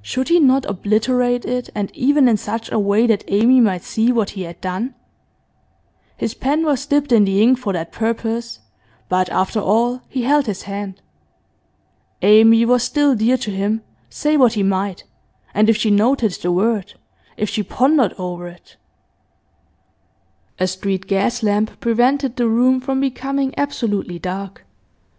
Should 0.00 0.28
he 0.30 0.40
not 0.40 0.64
obliterate 0.70 1.44
it, 1.44 1.68
and 1.74 1.94
even 1.94 2.28
in 2.30 2.38
such 2.38 2.72
a 2.72 2.78
way 2.78 3.06
that 3.06 3.24
Amy 3.28 3.60
might 3.60 3.82
see 3.82 4.10
what 4.10 4.30
he 4.30 4.44
had 4.44 4.58
done? 4.62 4.94
His 6.16 6.32
pen 6.32 6.64
was 6.64 6.86
dipped 6.86 7.12
in 7.12 7.26
the 7.26 7.42
ink 7.42 7.58
for 7.58 7.74
that 7.74 7.92
purpose, 7.92 8.60
but 9.10 9.28
after 9.28 9.60
all 9.60 10.00
he 10.08 10.22
held 10.22 10.46
his 10.46 10.62
hand. 10.62 11.02
Amy 12.22 12.64
was 12.64 12.82
still 12.82 13.14
dear 13.14 13.36
to 13.36 13.50
him, 13.50 13.82
say 14.08 14.34
what 14.38 14.54
he 14.54 14.62
might, 14.62 15.04
and 15.52 15.68
if 15.68 15.76
she 15.76 15.90
noted 15.90 16.32
the 16.40 16.50
word 16.50 16.94
if 17.36 17.50
she 17.50 17.62
pondered 17.62 18.14
over 18.16 18.48
it 18.48 18.78
A 20.58 20.66
street 20.66 21.06
gas 21.06 21.42
lamp 21.42 21.78
prevented 21.80 22.36
the 22.36 22.48
room 22.48 22.80
from 22.80 22.98
becoming 22.98 23.52
absolutely 23.58 24.18
dark. 24.18 24.64